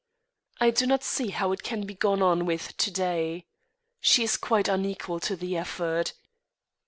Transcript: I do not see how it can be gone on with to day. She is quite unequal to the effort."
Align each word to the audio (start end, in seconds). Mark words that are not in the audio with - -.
I 0.59 0.71
do 0.71 0.87
not 0.87 1.03
see 1.03 1.29
how 1.29 1.51
it 1.51 1.61
can 1.61 1.85
be 1.85 1.93
gone 1.93 2.23
on 2.23 2.47
with 2.47 2.75
to 2.77 2.89
day. 2.89 3.45
She 3.99 4.23
is 4.23 4.35
quite 4.35 4.67
unequal 4.67 5.19
to 5.19 5.35
the 5.35 5.55
effort." 5.55 6.13